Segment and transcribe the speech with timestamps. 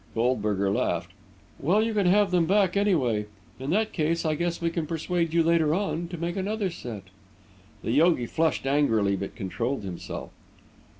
[0.15, 1.11] Goldberger laughed.
[1.59, 3.27] "Well, you can have them back, anyway.
[3.59, 7.03] In that case, I guess we can persuade you, later on, to make another set."
[7.83, 10.31] The yogi flushed angrily, but controlled himself.